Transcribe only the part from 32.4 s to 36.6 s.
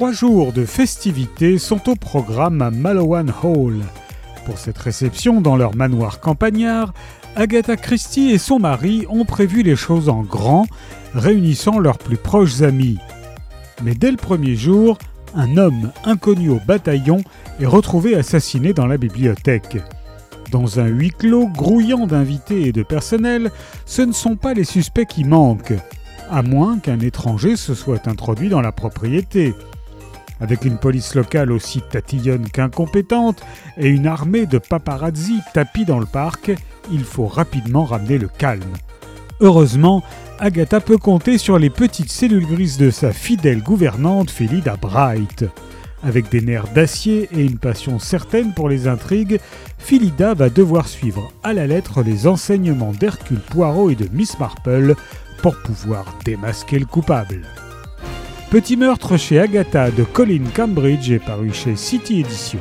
qu'incompétente et une armée de paparazzi tapis dans le parc,